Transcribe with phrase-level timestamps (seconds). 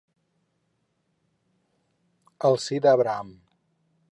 [2.51, 3.31] El si d'Abraham.